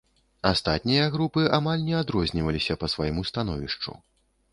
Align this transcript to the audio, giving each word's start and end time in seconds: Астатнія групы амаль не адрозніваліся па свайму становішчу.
Астатнія 0.51 1.03
групы 1.15 1.43
амаль 1.57 1.83
не 1.89 1.93
адрозніваліся 1.99 2.79
па 2.85 2.89
свайму 2.93 3.25
становішчу. 3.33 3.91